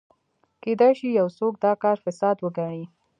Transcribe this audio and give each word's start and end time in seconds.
کېدای 0.63 0.91
شي 0.99 1.07
یو 1.19 1.27
څوک 1.37 1.53
دا 1.63 1.71
کار 1.83 1.97
فساد 2.05 2.37
وګڼي. 2.41 2.83